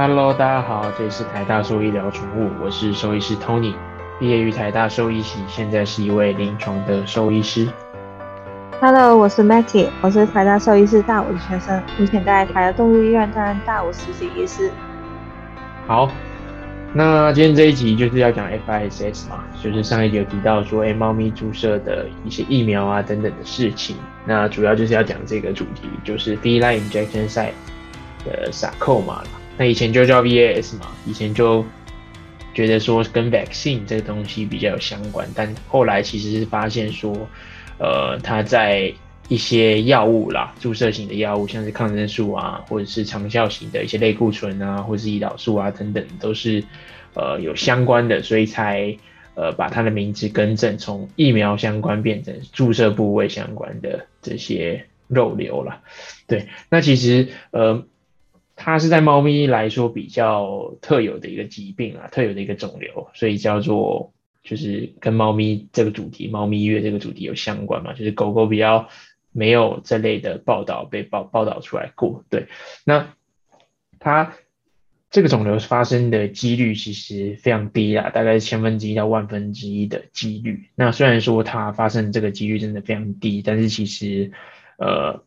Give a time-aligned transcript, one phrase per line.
[0.00, 3.74] Hello，大家好，这里是台大兽医疗宠物，我是兽医师 Tony，
[4.20, 7.66] 毕业于台大兽医系，现在是一位临床的兽医师。
[8.80, 14.70] Hello，我是 Mackie，我是台大兽医师大五的学生，目前在台大动物医院担任大五实习医师。
[15.88, 16.08] 好，
[16.94, 27.50] 那今天这一集就是要讲 FISS 嘛，就是上一集有提到说，哎，猫咪注射的一些疫苗啊等等的事情，那主要就是要讲这个主题，就是 feline injection site
[28.24, 29.24] 的 sarcoma 啦。
[29.58, 31.64] 那以前就叫 VAS 嘛，以前就
[32.54, 37.12] 觉得说跟 vaccine 这个东西比较有相关，但后来其实是发现说，
[37.78, 38.92] 呃，它在
[39.28, 46.62] 一些药物啦，注射型的药物，像是抗生素啊，或者是长效型的一些类固醇啊，或者是胰岛素啊等等，都是
[47.14, 48.96] 呃有相关的，所以才
[49.34, 55.80] 呃把它的名字更正，从疫苗相关变成注射部位相关的这些肉瘤了。
[56.28, 57.84] 对，那其实呃。
[58.60, 68.88] 它是在猫咪来说比较特有的一个疾病啊，特有的一个肿瘤，所以叫做就是跟猫咪这个主题、猫咪月这个主题有相关嘛，就是狗狗比较
[69.30, 72.24] 没有这类的报道被报报道出来过。
[72.28, 72.48] 对，
[72.84, 73.14] 那
[74.00, 74.34] 它
[75.08, 80.68] 这个肿瘤发生的几率其实非常低啦，大概是千分之一到万分之一的几率。
[80.74, 84.32] 那虽然说它发生这个几率真的非常低，但是其实
[84.78, 85.22] 呃，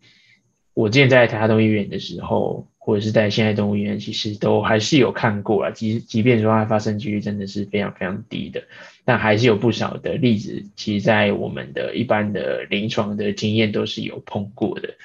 [0.74, 2.68] 我之前在台大动物医院的时候。
[2.84, 5.70] 或者是在现在动物园，其实都还是有看过啊。
[5.70, 8.64] 即即便说它发生几率真的是非常非常低的，
[9.06, 14.96] 但还是有不少的例子，其实，在我们的一般的临床的经验都是有碰过的。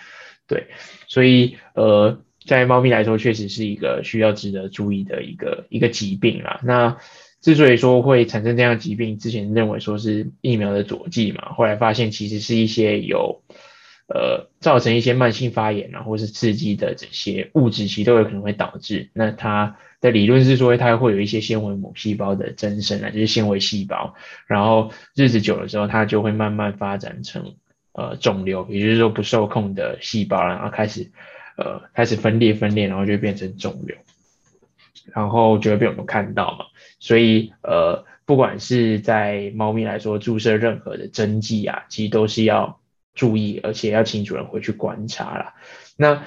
[0.48, 0.68] 对，
[1.06, 6.60] 所以呃，在猫咪来说，确实是一个需要值得注意的一个一个疾病啦。
[6.64, 6.96] 那
[7.42, 13.42] 之所以说会产生这样疾病，之前认为说是疫苗的佐剂嘛，后来发现其实是一些有。
[14.08, 19.10] 呃，造成一些慢性发炎啊，或是刺激的这些物质，其实都有可能会导致。
[19.12, 24.14] 那它的理论是说，它会有一些纤维母细胞的增生啊，就是纤维细胞。
[24.46, 27.56] 然后日子久了之后，它就会慢慢发展成
[27.94, 31.10] 呃肿瘤，也就是说不受控的细胞，然后开始
[31.58, 33.96] 呃开始分裂分裂，然后就变成肿瘤，
[35.12, 36.66] 然后就会被我们看到嘛。
[37.00, 42.78] 所以呃，不管是在猫咪来说，注射任何的针剂啊，其实都是要。
[43.16, 45.54] 注意，而且要请主人回去观察啦。
[45.96, 46.22] 那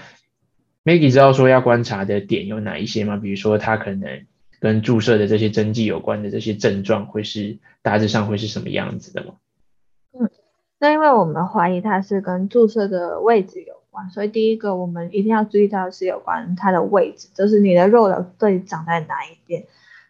[0.84, 3.16] Maggie 知道说要观察的点有哪一些吗？
[3.16, 4.26] 比如说，它可能
[4.60, 9.34] 跟注射的这些针剂有关的这些症状，会是大致上会是什么样子的吗？
[10.14, 10.30] 嗯，
[10.80, 19.66] 那因为我们怀疑它是跟注射的位置有关，所以第一个我们一定要注意到是有关它的位置，就是你的肉瘤到底长在哪一边。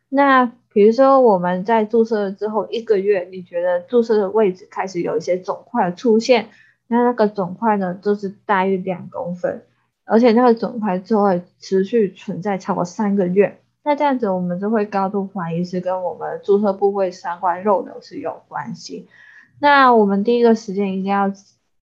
[0.07, 6.49] 那比如说我们在注射之后一个月，你觉得注射的位置开始有一些肿块出现。
[6.91, 9.63] 那那个肿块呢，就是大于两公分，
[10.05, 13.61] 而且那个肿块就会持续存在超过三个月。
[13.83, 19.07] 那这样子，我们就会高度怀疑是跟我们注射部位相关肉瘤是有关系。
[19.59, 21.31] 那我们第一个时间一定要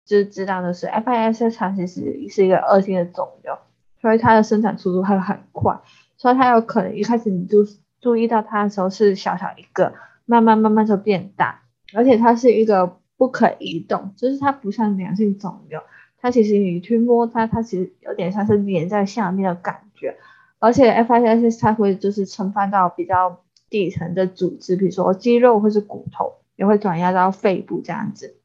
[0.05, 3.57] 就知道的是，FIS 它其实是一个恶性的肿瘤，
[4.01, 5.79] 所以它的生产速度会很快，
[6.17, 7.59] 所以它有可能一开始你就
[8.01, 9.93] 注意到它的时候是小小一个，
[10.25, 11.61] 慢慢慢慢就变大，
[11.95, 12.97] 而且它是一个。
[13.21, 15.79] 不可移动，就是它不像良性肿瘤，
[16.19, 20.17] 它其实你去摸它，它其实有点像是粘在下面的感觉，
[20.57, 28.37] 而且 FIS 它会就是侵犯到比较底层的组织，比如说肌肉或是骨头，也会转压到肺部这样子。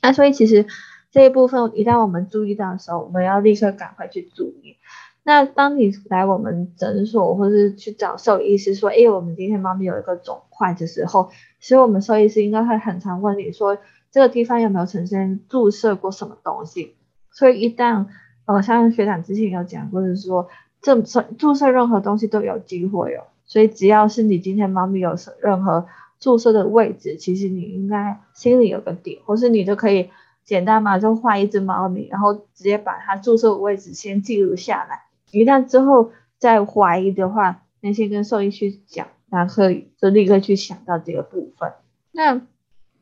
[0.00, 0.64] 那所以其实
[1.10, 4.76] 这一部分一旦我们注意到的时候，我们要立刻赶快去注意。
[5.24, 13.76] 那当你来我们诊所或是去找兽医师说，哎，我们今天猫咪有一个肿块的时候，其实我们兽医师应该会很常问你说。
[14.14, 16.94] 这个地方有没有曾经注射过什么东西？
[17.32, 18.06] 所以一旦
[18.44, 20.48] 呃，像学长之前有讲过，是说
[20.80, 23.24] 这注射任何东西都有机会哦。
[23.44, 25.88] 所以只要是你今天猫咪有任何
[26.20, 30.10] 注射的位置，其实你应该心里有个底，或是你就可以
[30.44, 35.06] 简单嘛，就画一只猫咪，然后直接把它注射的位置先记录下来。
[35.32, 41.72] 一旦之后再怀疑的话，那先跟兽医去讲，然后可以就立刻去想到这个部分。
[42.12, 42.42] 那。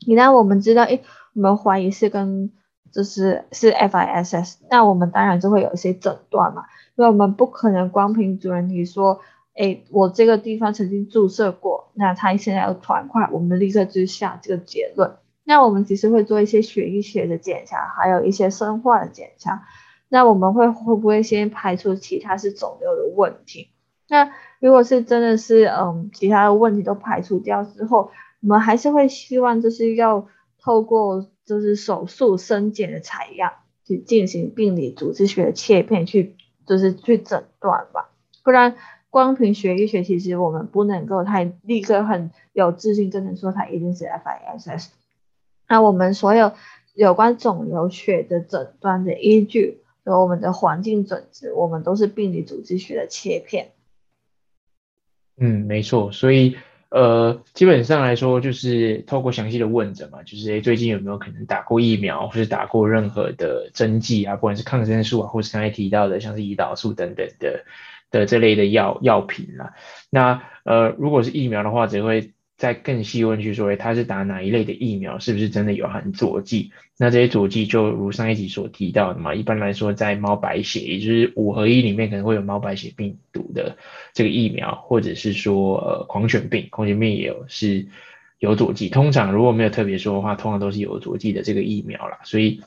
[0.06, 1.00] 你让我们知道，哎，
[1.34, 2.50] 我们怀疑是跟
[2.92, 6.64] 就是是 FIS，那我们当然就会有一些诊断嘛，
[6.96, 9.20] 因为我们不可能光凭主人你说，
[9.54, 15.16] 哎，我这个地方曾经注射过，那他现在有团块，我们立刻就下这个结论。
[15.44, 19.62] 那我们其实会做一些血液学的检查，还有一些生化的检查。
[20.08, 23.68] 那我们会会不会先排除其他是肿瘤的问题？
[24.08, 28.10] 那如果是真的是嗯其他的问题都排除掉之后。
[28.42, 30.26] 我们还是会希望，就是要
[30.60, 33.52] 透过就是手术生检的采样
[33.86, 36.34] 去进行病理组织学的切片去，
[36.66, 38.10] 就是去诊断吧。
[38.42, 38.76] 不然
[39.10, 44.90] 光凭学医学，其实我们不能够太立刻很有自信，真的说它一定是 F I S S。
[45.68, 46.50] 那我们所有
[46.94, 53.70] 有关肿瘤学的诊断的依据，和我们的环境准则，我们都是病理组织学的切片。
[55.36, 56.56] 嗯，没错，所以。
[56.92, 67.64] 呃，基本上来说，就是透过详细的问诊嘛，就是诶，最近有没有可能打过疫苗，或是打过任何的针剂啊，不管是抗生素啊，或是刚才提到的像是胰岛素等等的
[68.10, 69.74] 的这类的药药品啦。
[70.10, 72.32] 那呃，如果是疫苗的话，只会。
[72.62, 75.18] 再更细问去说，诶，他是打哪一类的疫苗？
[75.18, 76.70] 是不是真的有含佐剂？
[76.96, 83.76] 那这些佐剂就如上一集所提到的嘛，一般来说，在猫白血，也就是五合一里面可能会有猫白血病毒的
[84.12, 87.88] 这个疫苗，或者是说呃狂犬病，狂犬病也有是
[88.38, 88.88] 有佐剂。
[88.88, 92.62] 通常如果没有特别说的话，通常都是有佐剂的这个疫苗啦，所以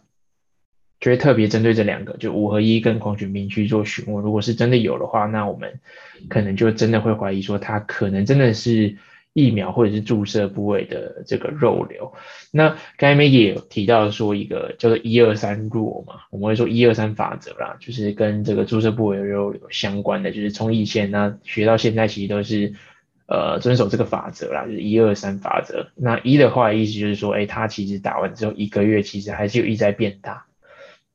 [1.00, 4.22] 就会特别针对这两个，就五合一跟狂犬病去做询问。
[4.22, 5.80] 如果是真的有的话，那我们
[6.28, 8.98] 可能就真的会怀疑说，它可能真的是。
[9.38, 12.14] 疫苗或者是注射部位的这个肉瘤，
[12.52, 22.76] 那刚才 Maggie 也有提到说一个叫做一二三弱嘛，我们会说一二三法则啦，就是跟这个注射部位的肉瘤相关的，就是从以前呢学到现在，其实都是
[23.28, 25.90] 呃遵守这个法则啦，就是一二三法则。
[25.98, 30.46] 那一的话意思就是说，哎，它其实打完之后一个月，其实还是有一直在变大，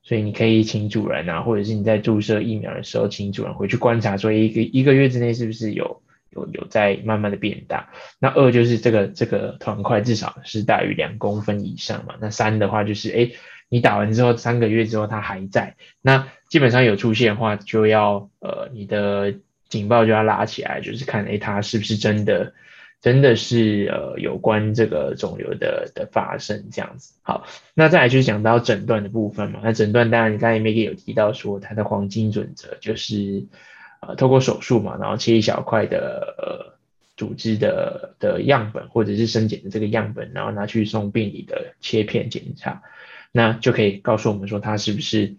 [0.03, 6.03] 所以你可以请主人啊，或者是你在注射疫苗的时候，请主人回去观察，说一个一个月之内是不是有。
[6.31, 13.31] 有有在慢慢的变大，那二就是这个这个团块至少是大于两公分以上嘛，那三的话就是哎，
[13.69, 19.35] 你打完之后三个月之后它还在，那基本上有出现的话就要呃你的
[19.69, 22.55] 警报就要拉起来，就是看哎它是不是真的
[23.01, 27.15] 真的是呃有关这个肿瘤的的发生这样子。
[27.23, 27.45] 好，
[27.75, 33.47] 那再来就是讲到诊断的部分嘛，那诊断当然你刚才 m a g g 有提到说它的黄金准则就是。
[34.15, 36.79] 透过手术嘛，然后切一小块的呃
[37.17, 42.83] 组织的的样本，或者是生检的这个样本，然后拿去送病理的切片检查，
[43.33, 45.35] 那就可以告诉我们说它是不是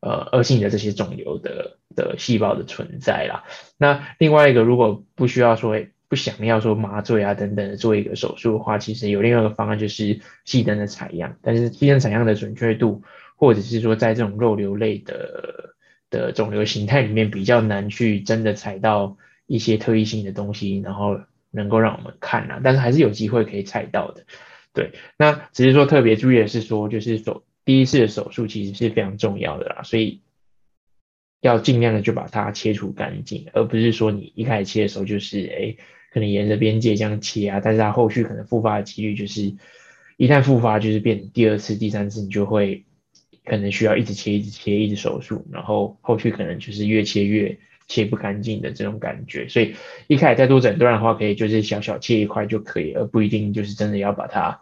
[0.00, 3.44] 呃恶性的这些肿瘤的的细胞的存在啦。
[3.76, 5.76] 那另外一个，如果不需要说
[6.08, 13.02] 不想要说麻醉啊等等的做一个手术的话，其实有另外一个方案就是细灯的采样，但是细灯采样的准确度，
[13.36, 15.76] 或者是说在这种肉瘤类的。
[16.10, 19.16] 的肿瘤形态里面比较难去真的采到
[19.46, 21.20] 一些特异性的东西，然后
[21.50, 24.24] 能够让我们看啊，但是还是有机会可以采到的。
[24.72, 30.20] 对，那只是说特别注意的是说，就是手第一次的手术其实是非常重要的啦，所以
[31.40, 35.76] 要尽量的就把它切除干净，而不是说你一开始切的时候就是哎，
[36.12, 39.54] 可能沿着边界这样切啊，但是它后续可能复发的几率就是
[40.16, 42.84] 一旦复发就是变第二次、第三次你就会。
[43.48, 47.58] 可能需要一直切、一直切、一直手术，然后后续可能就是越切越
[47.88, 49.48] 切不干净的这种感觉。
[49.48, 49.74] 所以
[50.06, 54.60] 一开始在做诊断的话，可以就是小小切一块就可以，而不一定就是真的要把它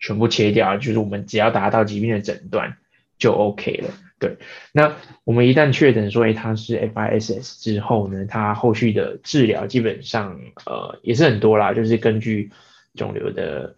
[0.00, 0.76] 全部切掉。
[0.78, 2.76] 就是我们只要达到疾病的诊断
[3.18, 3.90] 就 OK 了。
[4.18, 4.38] 对，
[4.72, 12.50] 那我们一旦确诊说，哎，它是 FISS 之后呢，它后续的治疗基本上呃也是很多啦，就是根据
[12.94, 13.74] 肿瘤的。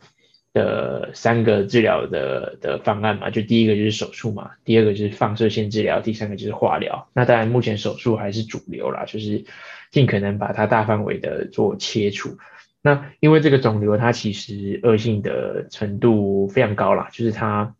[0.56, 7.06] 的三个治疗的的方案嘛，就第一个就是手术嘛，第二个就是放射线治疗，第三个就是化疗。
[7.12, 9.44] 那当然目前手术还是主流啦，就是
[9.90, 12.38] 尽可能把它大范围的做切除。
[12.80, 17.74] 那因为这个肿瘤它其实恶性的程度非常高啦，就是它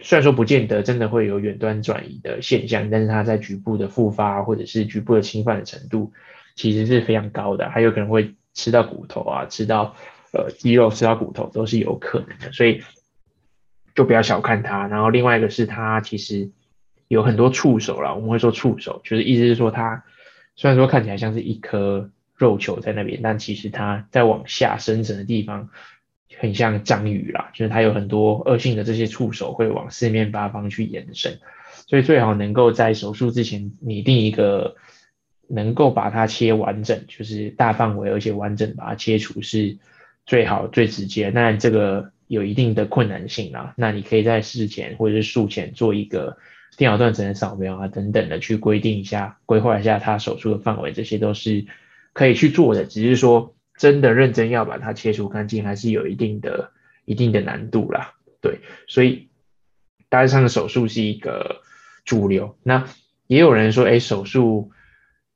[0.00, 6.12] 虽然说不见得真的会有远端转移的现象，但是它在局部的复发或者是局部的侵犯的程度
[6.54, 9.96] 其实是非常高的，还有可能会吃到骨头啊，吃到。
[10.34, 12.82] 呃，肌肉吃到骨头都是有可能的，所以
[13.94, 14.88] 就不要小看它。
[14.88, 16.50] 然后另外一个是它其实
[17.06, 20.02] 有很多触手啦，我们会说触手，就是意思是说它
[20.56, 25.68] 虽然说看起来像是一颗肉球在那边，但其实它在往下深层的地方
[26.36, 31.38] 很像章鱼啦，就是它有很多恶性的这些触手会往四面八方去延伸，
[31.86, 34.74] 所以最好能够在手术之前拟定一个
[35.46, 39.78] 能够把它切完整，就是大范围而且完整把它切除是。
[40.26, 43.74] 最好最直接，那这个有一定的困难性啦。
[43.76, 46.38] 那你可以在事前或者是术前做一个
[46.76, 51.66] 电脑断层的扫描啊，等等的去规定一下、规划一下他手术的范围，这些都是
[52.12, 52.84] 可以去做的。
[52.84, 56.70] 只是说真的认真要把它切除干净，还是有一定的、
[57.04, 58.14] 一定的难度啦。
[58.40, 59.28] 对，所以
[60.08, 61.62] 大致上的手术是一个
[62.04, 62.56] 主流。
[62.62, 62.86] 那
[63.26, 64.70] 也有人说，哎，手术。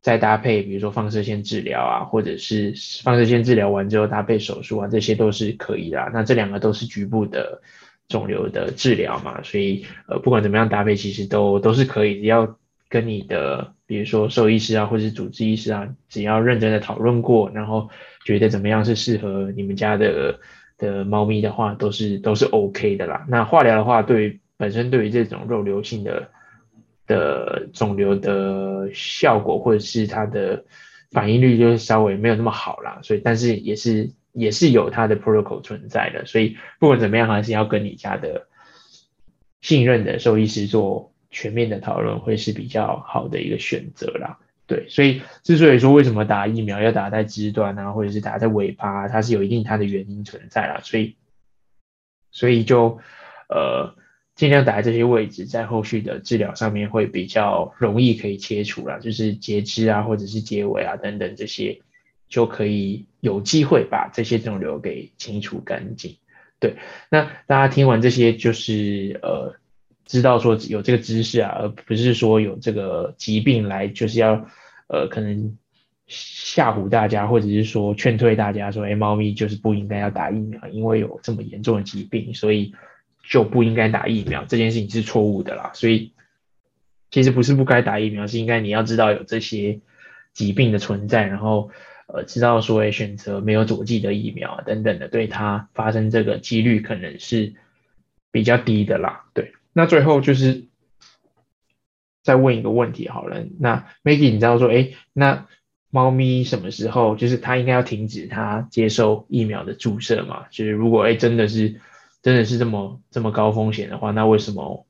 [0.01, 6.11] 再搭配，比如说放射线治疗啊，或者是放射线治疗完之后搭配手术啊，这些都是可以的。
[6.13, 7.61] 那这两个都是局部的
[8.09, 12.57] 肿瘤的治疗嘛，所以呃，不管怎么样搭配，其实都都是可以，只要
[12.89, 17.91] 跟你的，比如说兽医师啊，或者是主治医师啊，只要认真的讨论过，然后
[18.25, 20.39] 觉得怎么样是适合你们家的
[20.79, 23.27] 的猫咪的话，都是都是 OK 的啦。
[23.29, 26.31] 那化疗的话，对本身对于这种肉瘤性的
[27.09, 30.65] 的肿瘤的效果，或者是它的
[31.11, 33.01] 反应率，就是稍微没有那么好啦。
[33.03, 36.25] 所以，但是也是也是有它的 protocol 存在的。
[36.27, 38.47] 所以，不管怎么样，还是要跟你家的
[39.61, 41.13] 信任的兽医师做。
[41.31, 51.17] 全面的讨论会是比较好的一个选择啦，对，所以之所以说为什么打疫苗要打在肢端啊，或者是打在尾巴，它是有一定它的原因存在啦，所以
[52.31, 52.99] 所以就
[53.51, 53.95] 呃
[54.39, 61.81] 尽量打在这些位置，在后续的治疗上面会比较容易可以切除啦，就是截肢啊，或者是结尾啊等等这些
[62.31, 66.17] 就可以有机会把这些肿瘤给清除干净。
[66.59, 66.77] 对，
[67.11, 69.55] 那大家听完这些就是呃。
[70.11, 74.49] 知道说有这个知识啊，而不是说有这个疾病来就是要
[74.87, 75.59] 呃可能
[76.07, 82.73] 吓唬大家，或者是说劝退大家说，哎，猫咪就是不应该要打疫苗，因为有这么严重的疾病，所以
[83.29, 84.45] 就不应该打疫苗。
[84.47, 85.73] 这件事情是错误的啦。
[85.75, 86.13] 所以
[87.11, 89.81] 其实不是不该打疫苗，是应该你要知道有这些
[90.33, 91.71] 疾病的存在，然后
[92.07, 97.55] 呃知道说选择没有佐剂的疫苗等等的，对它发生这个几率可能是
[98.31, 99.27] 比较低的啦。
[99.35, 99.53] 对。
[99.73, 100.65] 那最后就是
[102.23, 105.47] 再问一个问题好了，那 Maggie，你知道说，哎，那
[105.91, 110.47] 猫咪什么时候就是它应该要停止它接受疫苗的注射嘛？
[110.51, 111.81] 就是如果哎真的是
[112.23, 114.87] 真的是这么这么高风险的话，那为什么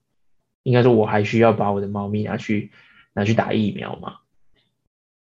[0.63, 2.71] 应该说我还需要把我的猫咪拿去
[3.15, 4.15] 拿去打疫苗吗？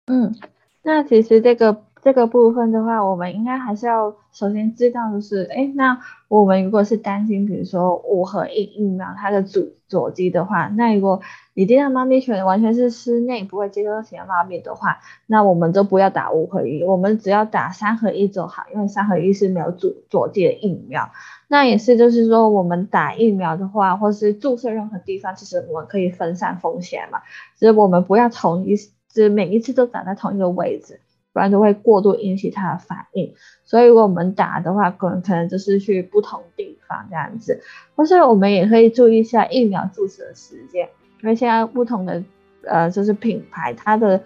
[0.07, 0.35] 嗯，
[0.83, 1.85] 那其实这个。
[2.05, 11.23] 这个部分的话，我们应该还是要首先知道的是，哎，那我们如果是担心，比如说五合一疫苗它的主佐剂的话，那如果
[11.55, 21.11] 你这样猫咪犬完全是室内不会接受型的猫咪的话，那我们就不要打五合一，我们只要打三合一就好，因为三合一是没有主佐剂的疫苗。
[21.49, 27.21] 那也是就是说，我们打疫苗的话，或是注射任何地方，其实我们可以分散风险嘛，
[27.59, 31.01] 就是我们不要同一，就是每一次都打在同一个位置。
[31.33, 33.35] 不然就会过度引起它的反应，
[33.65, 37.61] 所以如果我们打的话，可能可能就是去不同地方这样子，
[37.97, 40.89] 或是我们也可以注意一下疫苗注射的时间，
[41.23, 42.23] 因为现在不同的
[42.63, 44.23] 呃就是品牌，它的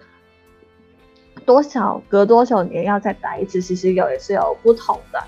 [1.47, 5.19] 多少隔多少年要再打一次，其实有也是有不同的，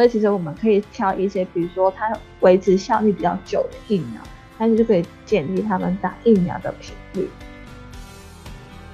[0.00, 4.22] 所以其实我们可以挑一些，比如说它维持效力比较久的疫苗，
[4.58, 7.28] 但是就可以建立他们打疫苗的频率。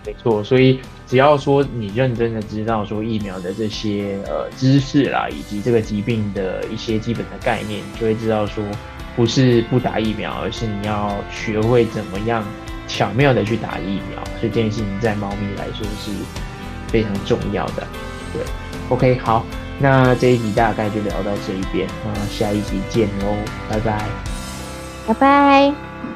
[0.04, 8.64] 没错，所以只要说你认真的知道说疫苗的这些呃知识啦，以及这个疾病的一些基本的概念，你就会知道说
[9.14, 12.44] 不是不打疫苗，而是你要学会怎么样
[12.88, 14.24] 巧妙的去打疫苗。
[14.40, 16.10] 所以这件事情在猫咪来说是
[16.88, 17.86] 非常重要的。
[18.32, 18.42] 对
[18.88, 19.46] ，OK，好，
[19.78, 23.36] 那这一集大概就聊到这一边，那下一集见喽，
[23.68, 24.04] 拜拜，
[25.06, 26.15] 拜拜。